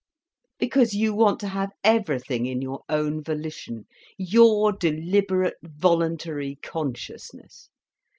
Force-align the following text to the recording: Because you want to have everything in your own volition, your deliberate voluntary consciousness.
Because 0.57 0.95
you 0.95 1.13
want 1.13 1.39
to 1.41 1.47
have 1.47 1.73
everything 1.83 2.47
in 2.47 2.59
your 2.59 2.81
own 2.89 3.23
volition, 3.23 3.85
your 4.17 4.73
deliberate 4.73 5.57
voluntary 5.61 6.55
consciousness. 6.63 7.69